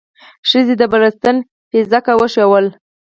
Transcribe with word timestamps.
ښځې 0.49 0.73
د 0.77 0.83
بړستن 0.91 1.35
پيڅکه 1.69 2.13
وښويوله. 2.17 2.71